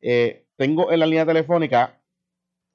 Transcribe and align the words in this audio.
Eh, 0.00 0.46
tengo 0.56 0.92
en 0.92 1.00
la 1.00 1.06
línea 1.06 1.26
telefónica 1.26 2.00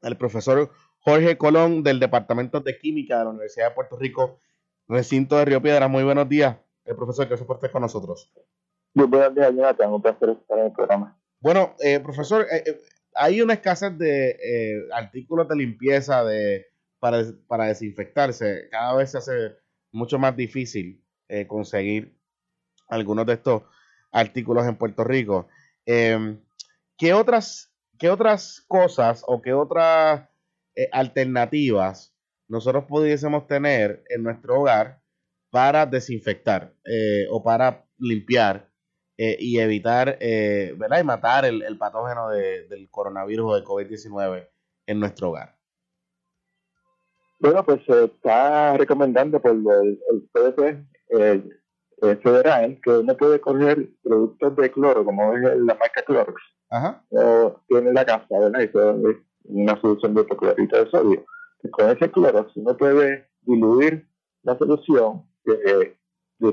al 0.02 0.18
profesor 0.18 0.72
Jorge 1.00 1.38
Colón 1.38 1.84
del 1.84 2.00
Departamento 2.00 2.60
de 2.60 2.78
Química 2.78 3.20
de 3.20 3.26
la 3.26 3.30
Universidad 3.32 3.70
de 3.70 3.76
Puerto 3.76 3.98
Rico, 3.98 4.40
recinto 4.88 5.38
de 5.38 5.46
Río 5.46 5.62
Piedra. 5.62 5.88
Muy 5.88 6.04
buenos 6.04 6.28
días, 6.30 6.58
el 6.86 6.94
eh, 6.94 6.96
profesor, 6.96 7.28
que 7.28 7.38
por 7.38 7.58
estar 7.58 7.72
con 7.72 7.82
nosotros. 7.82 8.32
Muy 8.94 9.08
buenos 9.08 9.36
días, 9.36 9.54
Jonathan. 9.54 9.94
Un 9.94 10.02
placer 10.02 10.30
estar 10.30 10.60
en 10.60 10.66
el 10.66 10.72
programa. 10.72 11.20
Bueno, 11.40 11.76
eh, 11.80 12.00
profesor, 12.00 12.48
hay 13.14 13.42
una 13.42 13.54
escasez 13.54 13.98
de 13.98 14.88
artículos 14.94 15.48
de 15.48 15.56
limpieza 15.56 16.24
de, 16.24 16.66
para, 17.00 17.24
para, 17.48 17.66
desinfectarse. 17.66 18.70
Cada 18.72 18.96
vez 18.96 19.12
se 19.12 19.18
hace 19.18 19.58
mucho 19.92 20.18
más 20.18 20.36
difícil 20.36 21.04
conseguir 21.48 22.18
algunos 22.88 23.26
de 23.26 23.34
estos 23.34 23.64
artículos 24.12 24.66
en 24.66 24.78
Puerto 24.78 25.04
Rico. 25.04 25.48
Em, 25.86 26.40
¿qué, 26.98 27.14
otras, 27.14 27.74
¿Qué 27.98 28.10
otras 28.10 28.64
cosas 28.68 29.24
o 29.28 29.42
qué 29.42 29.54
otras 29.54 30.30
eh, 30.76 30.90
alternativas 30.92 32.14
nosotros 32.48 32.86
pudiésemos 32.86 33.48
tener 33.48 34.04
en 34.10 34.24
nuestro 34.24 34.62
hogar 34.62 35.02
para 35.50 35.86
desinfectar 35.86 36.74
eh, 36.86 37.28
o 37.30 37.44
para 37.44 37.86
limpiar 37.98 38.70
eh, 39.18 39.38
y 39.40 39.60
evitar, 39.60 40.18
¿verdad? 40.20 41.00
Y 41.00 41.04
matar 41.04 41.46
el, 41.46 41.78
patógeno 41.78 42.30
del 42.30 42.90
coronavirus 42.92 43.52
o 43.52 43.56
del 43.56 43.64
COVID-19 43.64 44.50
en 44.86 45.00
nuestro 45.00 45.30
hogar? 45.30 45.56
Bueno, 47.40 47.64
pues 47.66 47.82
se 47.86 48.06
está 48.06 48.78
recomendando 48.78 49.42
por 49.42 49.52
el, 49.52 50.00
el 51.10 51.62
eh, 52.02 52.18
federal 52.18 52.78
que 52.84 52.90
uno 52.90 53.16
puede 53.16 53.40
coger 53.40 53.90
productos 54.04 54.56
de 54.58 54.72
cloro, 54.72 55.06
como 55.06 55.34
es 55.34 55.42
la 55.42 55.76
marca 55.76 56.04
Clorox, 56.06 56.42
o 57.10 57.62
tiene 57.68 57.94
la 57.94 58.06
casa, 58.06 58.28
¿verdad? 58.30 58.60
Y 58.62 58.64
es 58.64 59.18
una 59.46 59.80
solución 59.80 60.14
de 60.14 60.22
hipoclorito 60.22 60.84
de 60.84 60.90
sodio. 60.90 61.26
Y 61.64 61.70
con 61.70 61.90
ese 61.90 62.12
Clorox 62.12 62.56
uno 62.58 62.76
puede 62.78 63.28
diluir 63.42 64.08
la 64.44 64.58
solución 64.58 65.24
de, 65.44 65.96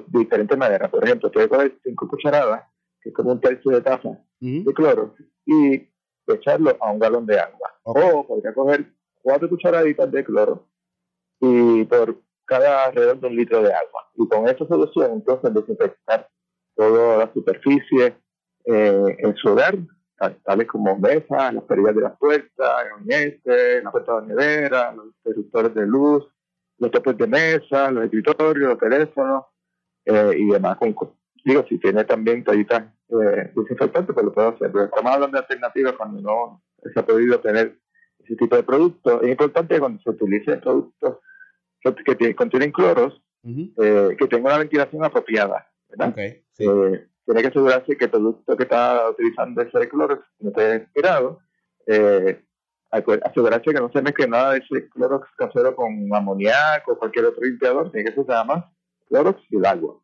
diferentes 0.09 0.57
maneras. 0.57 0.91
Por 0.91 1.05
ejemplo, 1.05 1.31
puede 1.31 1.49
coger 1.49 1.79
cinco 1.83 2.09
cucharadas, 2.09 2.65
que 3.01 3.11
es 3.11 3.15
como 3.15 3.33
un 3.33 3.41
tercio 3.41 3.73
de 3.73 3.81
taza 3.81 4.19
de 4.41 4.75
Clorox, 4.75 5.21
y 5.47 5.89
echarlo 6.27 6.77
a 6.81 6.91
un 6.91 6.99
galón 6.99 7.27
de 7.27 7.39
agua. 7.39 7.69
O 7.85 8.27
podría 8.27 8.55
coger 8.55 8.93
cuatro 9.23 9.49
cucharaditas 9.49 10.11
de 10.11 10.25
cloro 10.25 10.67
y 11.41 11.85
por 11.85 12.21
cada 12.45 12.85
alrededor 12.85 13.21
de 13.21 13.27
un 13.27 13.37
litro 13.37 13.63
de 13.63 13.73
agua. 13.73 14.11
Y 14.15 14.29
con 14.29 14.49
esa 14.49 14.67
solución, 14.67 15.13
entonces, 15.13 15.55
desinfectar 15.55 16.29
toda 16.77 17.19
la 17.19 17.33
superficie 17.33 18.17
eh, 18.65 19.17
en 19.19 19.37
su 19.37 19.49
hogar, 19.49 19.77
tales 20.45 20.67
como 20.67 20.99
mesas, 20.99 21.55
las 21.55 21.65
perillas 21.65 21.95
de 21.95 22.03
las 22.03 22.19
puertas, 22.19 22.71
gabinetes, 22.91 23.85
la 23.85 23.91
puerta 23.91 24.21
de 24.21 24.27
nevera, 24.29 24.93
los 24.93 25.07
interruptores 25.07 25.75
de 25.75 25.87
luz, 25.87 26.25
los 26.79 26.91
topes 26.91 27.17
de 27.17 27.27
mesa, 27.27 27.91
los 27.91 28.05
escritorios, 28.05 28.71
los 28.71 28.79
teléfonos 28.79 29.45
eh, 30.05 30.35
y 30.37 30.47
demás. 30.49 30.79
digo, 31.45 31.65
si 31.69 31.79
tiene 31.79 32.05
también 32.05 32.45
toallitas 32.45 32.85
eh, 33.09 33.53
desinfectantes, 33.55 34.15
pues 34.15 34.27
lo 34.27 34.33
puedo 34.33 34.49
hacer. 34.49 34.71
Pero 34.73 34.85
estamos 34.85 35.13
hablando 35.13 35.37
de 35.37 35.41
alternativas 35.41 35.95
cuando 35.95 36.21
no 36.21 36.63
se 36.93 36.99
ha 36.99 37.05
podido 37.05 37.41
tener 37.41 37.79
ese 38.19 38.37
tipo 38.37 38.57
de 38.57 38.63
productos. 38.63 39.23
Es 39.23 39.29
importante 39.29 39.75
que 39.75 39.81
cuando 39.81 40.03
se 40.03 40.11
utilicen 40.11 40.61
productos 40.61 41.19
que 42.05 42.35
contienen 42.35 42.71
cloros, 42.71 43.21
eh, 43.45 44.17
que 44.17 44.29
tenga 44.29 44.51
una 44.51 44.59
ventilación 44.59 45.05
apropiada. 45.05 45.67
¿verdad? 45.89 46.15
Eh, 46.17 47.09
tiene 47.25 47.43
que 47.43 47.49
asegurarse 47.49 47.97
que 47.97 48.05
el 48.05 48.11
producto 48.11 48.57
que 48.57 48.65
está 48.65 49.11
utilizando 49.11 49.63
ese 49.63 49.89
cloro 49.89 50.23
no 50.41 50.51
esté 50.51 50.77
expirado. 50.77 51.41
Eh, 51.87 52.43
asegurarse 52.91 53.73
que 53.73 53.81
no 53.81 53.91
se 53.91 54.03
mezcle 54.03 54.29
nada 54.29 54.53
de 54.53 54.59
ese 54.59 54.89
clorox 54.91 55.27
casero 55.37 55.75
con 55.75 56.15
amoníaco 56.15 56.93
o 56.93 56.99
cualquier 56.99 57.27
otro 57.27 57.43
limpiador, 57.43 57.91
tiene 57.91 58.11
que 58.11 58.15
ser 58.15 58.27
nada 58.29 58.45
más 58.45 58.65
clorox 59.09 59.41
y 59.51 59.57
el 59.57 59.67
agua. 59.67 59.99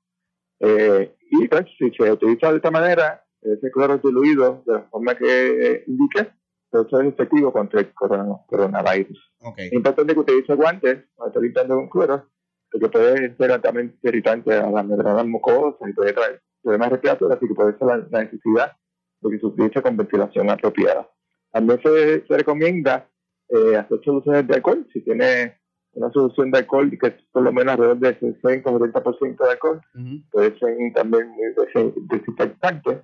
y 0.61 1.49
pues, 1.49 1.67
si 1.79 1.91
se 1.91 2.11
utiliza 2.11 2.51
de 2.51 2.57
esta 2.57 2.71
manera, 2.71 3.23
ese 3.43 3.71
cloro 3.71 3.99
diluido 3.99 4.63
de 4.67 4.73
la 4.73 4.83
forma 4.85 5.15
que 5.15 5.85
indique, 5.87 6.33
eso 6.73 7.01
es 7.01 7.09
efectivo 7.09 7.53
contra 7.53 7.81
el 7.81 7.93
coronavirus. 7.95 9.33
Es 9.57 9.73
importante 9.73 10.15
que 10.15 10.21
utilice 10.21 10.55
guantes 10.55 11.05
cuando 11.15 11.31
esté 11.31 11.41
limpiando 11.43 11.75
con 11.77 11.89
cloro, 11.89 12.27
porque 12.71 12.89
puede 12.89 13.37
ser 13.37 13.53
altamente 13.53 13.97
irritante 14.03 14.55
a 14.55 14.71
las 14.71 14.85
membranas 14.85 15.27
mucosas 15.27 15.89
y 15.89 15.93
puede 15.93 16.13
traer 16.13 16.43
problemas 16.63 16.91
respiratorios, 16.91 17.37
así 17.37 17.49
que 17.49 17.55
puede 17.55 17.79
ser 17.79 17.87
la, 17.87 18.23
necesidad 18.23 18.77
de 19.21 19.31
que 19.31 19.39
se 19.39 19.47
utilice 19.47 19.83
con 19.83 19.97
ventilación 19.97 20.51
apropiada. 20.51 21.09
También 21.53 21.81
se, 21.83 22.27
se 22.27 22.37
recomienda 22.37 23.09
eh, 23.49 23.77
hacer 23.77 24.01
soluciones 24.05 24.47
de 24.47 24.55
alcohol, 24.55 24.87
si 24.93 25.01
tiene 25.01 25.59
una 25.93 26.11
solución 26.13 26.51
de 26.51 26.59
alcohol 26.59 26.91
que 26.91 27.09
es 27.09 27.15
por 27.33 27.43
lo 27.43 27.53
menos 27.53 27.73
alrededor 27.73 27.99
del 27.99 28.19
60 28.21 28.71
o 28.71 28.79
70% 28.79 29.37
de 29.39 29.51
alcohol, 29.51 29.81
puede 30.31 30.59
ser 30.59 30.77
también 30.95 31.33
desinfectante. 32.09 33.03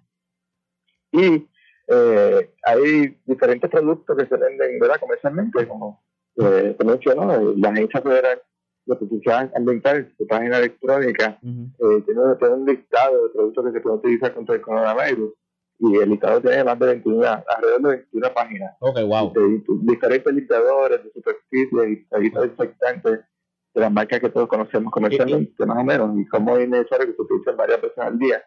Y 1.13 1.49
eh, 1.89 2.55
hay 2.65 3.19
diferentes 3.25 3.71
productos 3.71 4.17
que 4.17 4.27
se 4.27 4.37
venden 4.37 4.79
¿verdad? 4.79 5.01
comercialmente, 5.01 5.67
como 5.67 6.03
eh, 6.37 6.77
mencionó, 6.85 7.33
eh, 7.33 7.55
la 7.57 7.71
Agencia 7.71 8.01
Federal 8.01 8.43
de 8.87 8.97
Protección 8.97 9.51
Ambiental, 9.55 9.97
en 9.97 10.15
su 10.17 10.27
página 10.27 10.59
electrónica, 10.59 11.39
eh, 11.43 12.03
tiene, 12.05 12.21
un 12.21 12.67
listado 12.67 13.25
de 13.25 13.31
productos 13.31 13.65
que 13.65 13.73
se 13.73 13.81
pueden 13.81 13.99
utilizar 13.99 14.35
contra 14.35 14.55
el 14.55 14.61
coronavirus. 14.61 15.33
Y 15.81 15.97
el 15.97 16.11
listado 16.11 16.41
tiene 16.41 16.63
más 16.65 16.79
de 16.79 16.87
21, 16.87 17.25
alrededor 17.25 17.83
de 17.83 17.89
21 17.89 18.35
páginas. 18.35 18.77
Okay, 18.81 19.05
wow. 19.05 19.33
De, 19.33 19.63
diferentes 19.83 20.33
limpiadores 20.33 21.03
de 21.03 21.11
superficie 21.11 22.07
y 22.21 22.31
desinfectantes 22.31 23.21
de 23.75 23.81
las 23.81 23.93
marcas 23.93 24.21
que 24.21 24.31
todos 24.31 24.49
conocemos 24.49 24.93
comercialmente, 24.93 25.67
más 25.67 25.79
o 25.79 25.85
menos, 25.85 26.17
y 26.17 26.27
cómo 26.29 26.57
es 26.57 26.69
necesario 26.69 27.07
que 27.07 27.15
se 27.15 27.23
utilicen 27.23 27.57
varias 27.57 27.83
veces 27.83 27.99
al 27.99 28.19
día 28.19 28.43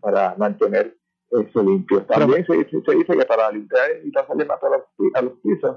para 0.00 0.34
mantener 0.36 0.96
eso 1.30 1.62
limpio. 1.62 2.02
También 2.02 2.44
se, 2.44 2.52
se, 2.68 2.94
dice 2.94 3.16
que 3.16 3.24
para 3.24 3.50
limpiar 3.50 3.90
y 4.04 4.10
pasarle 4.10 4.44
más 4.44 4.62
a 4.62 4.68
los, 4.68 5.14
a 5.14 5.22
los 5.22 5.32
pisos, 5.38 5.76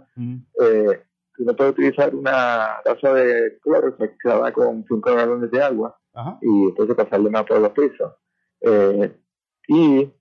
eh, 0.62 1.02
uno 1.38 1.56
puede 1.56 1.69
utilizar 1.72 2.13
una 2.16 2.78
taza 2.84 3.13
de 3.13 3.57
cloro 3.62 3.96
mezclada 4.00 4.51
con 4.51 4.85
5 4.88 5.16
galones 5.16 5.51
de 5.51 5.62
agua 5.62 5.97
y 6.41 6.69
entonces 6.69 6.96
pasarle 6.96 7.29
más 7.29 7.44
por 7.44 7.59
los 7.59 7.72
pisos. 7.72 8.13
Eh, 8.62 9.16
y 9.68 10.12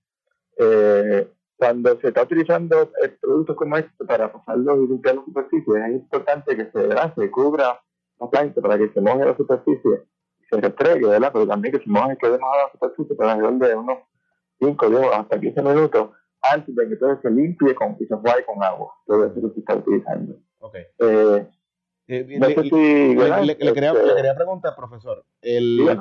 eh, 0.58 1.32
cuando 1.56 1.98
se 2.00 2.08
está 2.08 2.22
utilizando 2.22 2.90
productos 3.20 3.56
como 3.56 3.76
este 3.76 4.04
para 4.04 4.32
pasarlos 4.32 4.78
y 4.78 4.88
limpiar 4.88 5.16
la 5.16 5.24
superficie, 5.24 5.74
es 5.86 5.92
importante 5.92 6.56
que 6.56 6.70
se, 6.70 6.88
se 7.16 7.30
cubra 7.30 7.80
bastante 8.18 8.60
para 8.60 8.76
que 8.76 8.88
se 8.90 9.00
moje 9.00 9.24
la 9.24 9.36
superficie 9.36 10.02
y 10.40 10.44
se 10.50 10.60
restregue, 10.60 11.06
¿verdad? 11.06 11.30
pero 11.32 11.46
también 11.46 11.74
que 11.74 11.84
se 11.84 11.90
moje, 11.90 12.16
quede 12.18 12.38
mojada 12.38 12.64
la 12.64 12.72
superficie 12.72 13.16
para 13.16 13.32
alrededor 13.32 13.68
de 13.68 13.74
unos 13.76 13.98
5, 14.60 14.90
10 14.90 15.02
hasta 15.12 15.40
15 15.40 15.62
minutos 15.62 16.10
antes 16.42 16.74
de 16.74 16.88
que 16.88 16.96
todo 16.96 17.18
se 17.20 17.30
limpie 17.30 17.74
con, 17.74 17.96
y 17.98 18.06
se 18.06 18.14
con 18.44 18.62
agua. 18.62 18.92
Todo 19.06 19.26
eso 19.26 19.34
que 19.34 19.54
se 19.54 19.60
está 19.60 19.76
utilizando. 19.76 20.36
Okay. 20.64 20.84
Eh, 20.98 21.46
eh, 22.06 22.26
le, 22.26 22.54
quería, 22.54 23.42
le, 23.42 23.56
quería, 23.74 24.34
preguntar, 24.34 24.74
profesor, 24.74 25.22
el, 25.42 26.00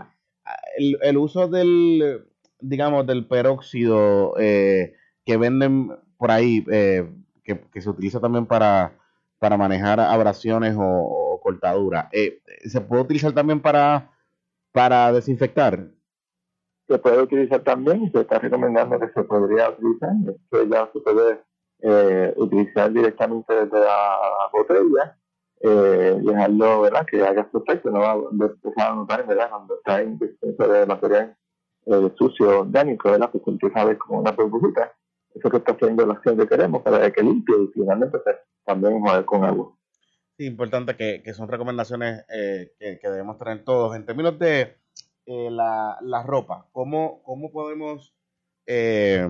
el, 1.02 1.18
uso 1.18 1.50
del, 1.50 2.26
digamos, 2.62 3.06
del 3.06 3.28
peróxido 3.28 4.36
eh, 4.40 4.94
que 5.26 5.36
venden 5.36 5.92
por 6.18 6.32
ahí, 6.32 6.64
que, 6.64 7.60
que, 7.74 7.82
se 7.82 7.90
utiliza 7.90 8.22
también 8.22 8.46
para, 8.46 8.98
para 9.38 9.58
manejar 9.58 10.00
abrasiones 10.00 10.78
o, 10.78 10.82
o 10.82 11.42
cortaduras, 11.42 12.08
¿se 12.64 12.80
puede 12.80 13.02
utilizar 13.02 13.34
también 13.34 13.60
para, 13.60 14.12
para 14.72 15.12
desinfectar? 15.12 15.90
se 16.88 16.98
puede 17.00 17.22
utilizar 17.22 17.62
también 17.64 18.12
se 18.12 18.22
está 18.22 18.40
recomendando 18.40 19.00
que 19.00 19.10
se 19.10 19.24
podría 19.24 19.70
utilizar. 19.70 20.12
Esto 20.28 20.64
ya 20.66 20.90
se 20.92 21.00
puede 21.00 21.40
eh, 21.84 22.34
utilizar 22.38 22.92
directamente 22.92 23.54
desde 23.54 23.80
la 23.80 24.18
botella, 24.52 25.18
eh, 25.62 26.18
dejarlo, 26.22 26.82
¿verdad? 26.82 27.06
Que 27.06 27.22
haga 27.22 27.48
su 27.52 27.60
efecto, 27.60 27.92
no 27.92 28.00
va 28.00 28.14
a 28.14 28.16
empezar 28.32 28.92
a 28.92 28.96
notar, 28.96 29.28
¿verdad? 29.28 29.50
Cuando 29.50 29.76
está 29.76 30.02
en 30.02 30.18
presencia 30.18 30.68
de 30.68 30.86
material 30.86 31.38
eh, 31.86 32.12
sucio, 32.18 32.62
orgánico, 32.62 33.12
¿verdad? 33.12 33.30
Pues 33.32 33.44
empieza 33.48 33.82
a 33.82 33.86
ver 33.86 33.98
como 33.98 34.20
una 34.20 34.32
burbujita. 34.32 34.94
Eso 35.36 35.50
que 35.50 35.58
está 35.58 35.74
haciendo 35.74 36.06
la 36.06 36.14
acción 36.14 36.38
que 36.38 36.48
queremos 36.48 36.82
para 36.82 37.12
que 37.12 37.24
limpie 37.24 37.56
y 37.56 37.68
finalmente 37.74 38.18
pues, 38.20 38.36
también 38.66 39.00
jugar 39.00 39.26
con 39.26 39.44
agua. 39.44 39.76
Sí, 40.38 40.46
importante 40.46 40.96
que, 40.96 41.22
que 41.24 41.34
son 41.34 41.48
recomendaciones 41.48 42.26
eh, 42.34 42.74
que, 42.80 43.00
que 43.00 43.10
debemos 43.10 43.38
tener 43.38 43.64
todos. 43.64 43.96
En 43.96 44.06
términos 44.06 44.38
de 44.40 44.78
eh, 45.26 45.50
la, 45.50 45.98
la, 46.02 46.22
ropa? 46.24 46.68
¿Cómo, 46.74 47.24
cómo 47.24 47.50
podemos, 47.52 48.14
eh, 48.66 49.26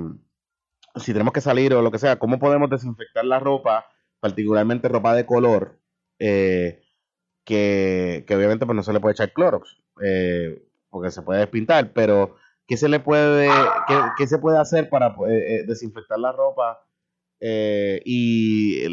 si 0.96 1.14
tenemos 1.14 1.34
que 1.34 1.42
salir 1.42 1.74
o 1.74 1.82
lo 1.82 1.92
que 1.92 2.00
sea, 2.00 2.20
cómo 2.20 2.40
podemos 2.40 2.70
desinfectar 2.70 3.26
la 3.26 3.40
ropa, 3.40 3.86
particularmente 4.20 4.88
ropa 4.88 5.14
de 5.16 5.26
color, 5.26 5.80
eh, 6.20 6.82
que, 7.44 8.24
que, 8.28 8.36
obviamente 8.36 8.66
pues 8.66 8.76
no 8.76 8.84
se 8.84 8.94
le 8.94 9.00
puede 9.00 9.14
echar 9.14 9.34
Clorox, 9.34 9.84
porque 10.90 11.12
se 11.12 11.22
puede 11.22 11.42
despintar, 11.42 11.92
pero 11.94 12.36
¿qué 12.68 12.78
se 12.78 12.88
le 12.88 13.00
puede, 13.00 13.50
qué, 13.88 13.96
qué 14.18 14.28
se 14.28 14.38
puede 14.38 14.60
hacer 14.60 14.90
para 14.90 15.16
desinfectar 15.66 16.20
la 16.20 16.32
ropa 16.32 16.84
eh, 17.46 18.02
y, 18.06 18.86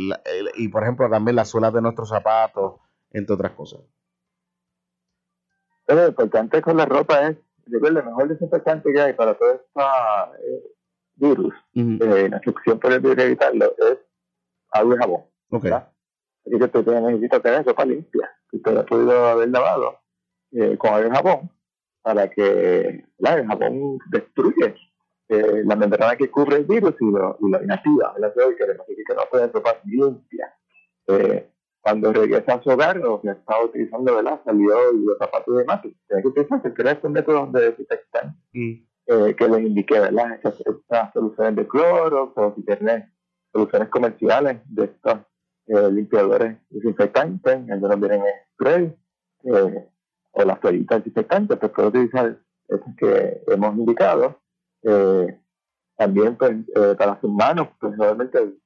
y, 0.57 0.69
por 0.71 0.83
ejemplo, 0.83 1.09
también 1.09 1.37
las 1.37 1.49
suelas 1.49 1.73
de 1.73 1.81
nuestros 1.81 2.09
zapatos, 2.09 2.81
entre 3.13 3.35
otras 3.35 3.53
cosas. 3.53 3.81
Pero 5.87 6.03
lo 6.03 6.09
importante 6.09 6.61
con 6.61 6.77
la 6.77 6.85
ropa 6.85 7.29
es, 7.29 7.37
yo 7.67 7.79
creo, 7.79 7.97
el 7.97 8.05
mejor 8.05 8.29
desinfectante 8.29 8.93
que 8.93 9.01
hay 9.01 9.13
para 9.13 9.39
todo 9.39 9.53
este 9.53 9.71
virus, 11.21 11.55
eh, 11.75 12.29
la 12.31 12.41
sección 12.41 12.79
por 12.81 12.93
el 12.93 13.01
virus 13.01 13.25
evitarlo, 13.25 13.75
es 13.79 13.99
agua 14.73 14.95
y 14.95 14.99
jabón. 14.99 15.23
Okay. 15.51 15.73
Así 15.73 16.59
que 16.59 16.65
usted 16.65 17.01
necesita 17.01 17.41
tener 17.41 17.65
ropa 17.65 17.85
limpia, 17.85 18.31
que 18.51 18.57
usted 18.57 18.77
ha 18.77 18.87
podido 18.87 19.27
haber 19.27 19.49
lavado 19.51 19.99
eh, 20.53 20.77
con 20.79 20.91
agua 20.95 21.07
y 21.07 21.11
jabón, 21.11 21.51
para 22.03 22.29
que 22.31 23.05
la, 23.19 23.35
el 23.35 23.47
jabón 23.47 23.99
destruye 24.11 24.75
eh, 25.29 25.63
la 25.65 25.77
membrana 25.77 26.17
que 26.17 26.31
cubre 26.31 26.57
el 26.57 26.65
virus 26.65 26.95
y 27.01 27.11
lo, 27.11 27.37
y 27.41 27.51
lo 27.51 27.63
inactiva. 27.63 28.15
¿verdad? 28.15 28.35
Que 28.35 28.57
queremos 28.57 28.87
decir 28.87 29.05
que 29.07 29.15
no 29.15 29.23
puede 29.31 29.47
ropa 29.49 29.77
limpia. 29.85 30.55
Eh, 31.07 31.51
cuando 31.81 32.13
regresa 32.13 32.55
a 32.55 32.63
su 32.63 32.71
hogar 32.71 32.99
o 33.07 33.21
que 33.21 33.31
está 33.31 33.63
utilizando 33.65 34.15
¿verdad? 34.15 34.41
salió 34.45 34.93
y 34.93 35.05
los 35.05 35.19
zapatos 35.19 35.55
y 35.55 35.59
demás, 35.59 35.81
tiene 35.83 36.23
que 36.23 36.29
utilizar 36.29 36.63
estos 36.65 37.11
métodos 37.11 37.53
de 37.53 37.71
desinfectar 37.71 38.35
mm. 38.53 38.90
Eh, 39.11 39.35
que 39.37 39.49
les 39.49 39.61
indique 39.61 39.99
¿verdad? 39.99 40.39
Estas, 40.43 41.13
soluciones 41.13 41.57
de 41.57 41.67
cloro 41.67 42.33
o 42.35 42.55
si 42.55 42.63
tiene 42.63 43.13
soluciones 43.53 43.89
comerciales 43.89 44.61
de 44.67 44.85
estos 44.85 45.19
eh, 45.67 45.91
limpiadores 45.91 46.57
desinfectantes, 46.71 47.71
algunos 47.71 48.01
vienen 48.01 48.21
en 48.21 48.33
spray 48.55 48.97
eh, 49.45 49.89
o 50.33 50.45
las 50.45 50.61
toallitas 50.61 50.99
desinfectantes, 50.99 51.59
pues 51.59 51.73
puede 51.73 51.89
utilizar 51.89 52.39
esas 52.69 52.97
que 52.97 53.43
hemos 53.49 53.77
indicado. 53.77 54.41
Eh, 54.85 55.39
también 55.97 56.37
pues, 56.37 56.53
eh, 56.77 56.95
para 56.97 57.21
sus 57.21 57.31
manos, 57.31 57.69
pues 57.81 57.93
obviamente 57.99 58.39
el 58.39 58.61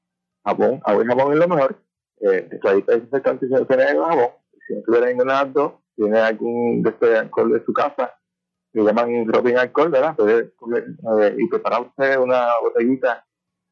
jabón, 0.44 0.80
agua 0.84 1.04
y 1.04 1.06
jabón 1.06 1.32
es 1.32 1.38
lo 1.38 1.48
mejor 1.48 1.76
eh, 2.20 2.48
toallitas 2.60 2.96
desinfectantes 2.96 3.48
se 3.50 3.64
tiene 3.64 3.82
en 3.84 3.96
el 3.96 4.02
jabón. 4.02 4.28
Si 4.66 4.74
no 4.74 4.82
tuviera 4.82 5.06
ninguna 5.06 5.44
de 5.44 5.52
dos, 5.52 5.72
tiene 5.96 6.18
algún 6.18 6.82
de 6.82 6.90
este 6.90 7.06
de 7.06 7.64
su 7.64 7.72
casa, 7.72 8.14
que 8.74 8.82
llaman 8.82 9.24
dropping 9.24 9.56
alcohol, 9.56 9.90
¿verdad? 9.90 10.16
Puede 10.16 10.40
eh, 10.40 11.36
y 11.38 11.48
preparar 11.48 11.82
usted 11.82 12.18
una 12.18 12.48
botellita 12.60 13.24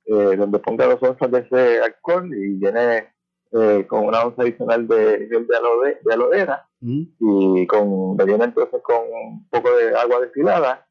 eh, 0.05 0.37
donde 0.37 0.61
ponga 0.61 0.87
dos 0.87 1.03
onzas 1.03 1.31
de 1.31 1.39
ese 1.41 1.81
alcohol 1.81 2.33
y 2.33 2.59
llene 2.61 3.09
eh, 3.51 3.85
con 3.89 4.07
una 4.07 4.25
onza 4.25 4.43
adicional 4.43 4.87
de 4.87 5.29
gel 5.29 5.47
de 5.47 5.57
aloe, 5.57 5.99
de 6.05 6.15
aloe 6.15 6.31
vera 6.31 6.69
mm. 6.81 7.03
y 7.19 7.67
con 7.67 8.17
rellena 8.17 8.45
entonces 8.45 8.81
con 8.83 9.03
un 9.13 9.49
poco 9.49 9.77
de 9.77 9.95
agua 9.95 10.21
destilada 10.21 10.87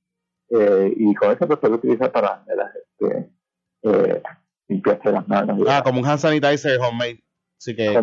eh, 0.50 0.94
y 0.96 1.16
con 1.16 1.32
eso 1.32 1.48
pues 1.48 1.60
puede 1.60 1.76
utilizar 1.76 2.12
para 2.12 2.44
este, 3.00 3.32
eh, 3.84 4.22
limpiarse 4.68 5.12
las 5.12 5.28
manos. 5.28 5.60
Ah, 5.68 5.82
como 5.84 6.02
un 6.02 6.06
hand 6.06 6.20
sanitizer 6.20 6.78
homemade. 6.80 7.24
Sí, 7.58 7.76
que, 7.76 7.94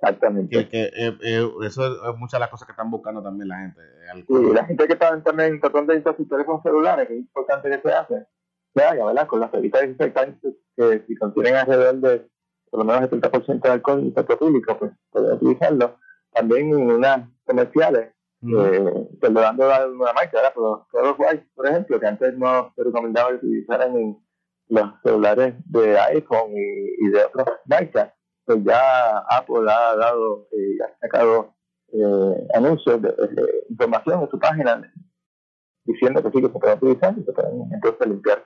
exactamente. 0.00 0.68
Que, 0.68 0.84
eh, 0.84 1.18
eh, 1.22 1.50
eso 1.62 1.86
es, 1.86 2.16
muchas 2.16 2.38
de 2.38 2.40
las 2.40 2.50
cosas 2.50 2.66
que 2.66 2.72
están 2.72 2.90
buscando 2.90 3.22
también 3.22 3.48
la 3.48 3.58
gente. 3.58 3.80
Sí, 4.26 4.52
la 4.54 4.64
gente 4.64 4.86
que 4.86 4.92
está 4.94 5.22
también 5.22 5.60
tratando 5.60 5.92
de 5.92 5.98
instalar 5.98 6.16
sus 6.16 6.28
teléfonos 6.28 6.62
celulares, 6.62 7.08
que 7.08 7.14
es 7.14 7.20
importante 7.20 7.70
que 7.70 7.80
se 7.80 7.92
hace, 7.92 8.26
se 8.74 8.82
haga, 8.82 9.06
¿verdad? 9.06 9.26
Con 9.26 9.40
las 9.40 9.50
cebitas 9.50 9.82
desinfectantes 9.82 10.54
que 10.76 11.04
si 11.06 11.16
contienen 11.16 11.56
alrededor 11.56 11.96
de 11.96 12.30
por 12.70 12.80
lo 12.80 12.84
menos 12.84 13.12
el 13.12 13.20
70% 13.20 13.60
de 13.62 13.68
alcohol 13.68 14.04
y 14.06 14.10
petropúblico, 14.12 14.78
pues 14.78 14.92
pueden 15.10 15.32
utilizarlo. 15.32 15.98
También 16.32 16.68
en 16.68 16.90
unas 16.92 17.28
comerciales, 17.44 18.14
eh, 18.42 19.08
dando 19.20 19.66
una 19.66 20.12
marca, 20.12 20.30
¿verdad? 20.34 20.52
Pero 20.54 20.86
Color 20.90 21.16
White, 21.18 21.46
por 21.54 21.66
ejemplo, 21.66 21.98
que 21.98 22.06
antes 22.06 22.38
no 22.38 22.72
se 22.76 22.84
recomendaba 22.84 23.30
que 23.30 23.46
utilizaran 23.46 23.96
en 23.96 24.18
los 24.68 24.88
celulares 25.02 25.54
de 25.64 25.98
iPhone 25.98 26.52
y, 26.52 27.06
y 27.06 27.10
de 27.10 27.24
otras 27.24 27.48
marcas 27.66 28.12
pues 28.50 28.64
ya 28.64 29.18
Apple 29.28 29.70
ha 29.70 29.94
dado, 29.94 30.48
eh, 30.50 30.76
ha 30.82 30.98
sacado 30.98 31.54
eh, 31.92 32.48
anuncios 32.54 33.00
de, 33.00 33.14
información 33.68 34.22
en 34.22 34.30
su 34.30 34.38
página 34.40 34.92
diciendo 35.84 36.20
que 36.20 36.30
sí 36.30 36.42
que 36.42 36.52
se 36.52 36.58
puede 36.58 36.74
utilizar 36.74 37.14
y 37.16 37.22
se 37.22 37.32
pueden 37.32 37.62
entonces 37.72 38.08
limpiar 38.08 38.44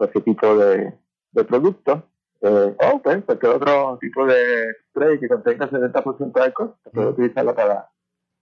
ese 0.00 0.20
tipo 0.20 0.54
de, 0.56 0.92
de 1.32 1.44
productos. 1.44 2.00
Eh, 2.42 2.76
o 2.78 3.02
pues, 3.02 3.24
cualquier 3.24 3.52
otro 3.52 3.98
tipo 4.02 4.26
de 4.26 4.74
spray 4.90 5.18
que 5.18 5.28
contenga 5.28 5.70
70% 5.70 6.32
de 6.32 6.42
alcohol, 6.42 6.76
se 6.84 6.90
puede 6.90 7.08
utilizarlo 7.08 7.54
para 7.54 7.90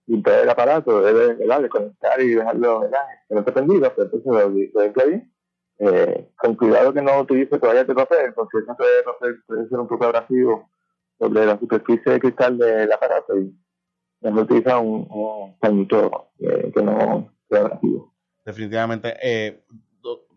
limpiar 0.07 0.39
el 0.41 0.49
aparato, 0.49 1.01
debe 1.01 1.35
de 1.35 1.69
conectar 1.69 2.21
y 2.21 2.35
dejarlo 2.35 2.81
¿verdad? 2.81 2.99
no 3.29 3.39
esté 3.39 3.51
prendido, 3.53 3.91
pero 3.95 4.03
entonces 4.03 4.25
lo, 4.25 4.49
lo 4.49 4.83
limpia 4.83 5.05
bien. 5.05 5.33
Eh, 5.79 6.31
con 6.37 6.55
cuidado 6.55 6.91
que 6.91 7.01
no 7.01 7.21
utilice 7.21 7.59
toallas 7.59 7.87
de 7.87 7.95
papel, 7.95 8.33
porque 8.33 8.57
de 8.57 9.03
papel 9.03 9.43
puede 9.47 9.69
ser 9.69 9.79
un 9.79 9.87
poco 9.87 10.05
abrasivo 10.05 10.69
sobre 11.19 11.45
la 11.45 11.57
superficie 11.59 12.13
de 12.13 12.19
cristal 12.19 12.57
del 12.57 12.91
aparato 12.91 13.37
y 13.37 13.53
mejor 14.21 14.43
utiliza 14.43 14.79
un, 14.79 15.07
un 15.09 15.87
eh, 16.39 16.71
que 16.73 16.83
no 16.83 17.31
sea 17.49 17.59
abrasivo. 17.61 18.13
Definitivamente. 18.45 19.15
Eh, 19.21 19.63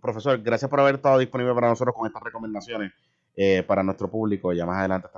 profesor, 0.00 0.40
gracias 0.42 0.70
por 0.70 0.80
haber 0.80 0.96
estado 0.96 1.18
disponible 1.18 1.54
para 1.54 1.68
nosotros 1.68 1.94
con 1.94 2.06
estas 2.06 2.22
recomendaciones 2.22 2.92
eh, 3.36 3.62
para 3.62 3.82
nuestro 3.82 4.10
público. 4.10 4.52
Ya 4.52 4.66
más 4.66 4.78
adelante 4.78 5.08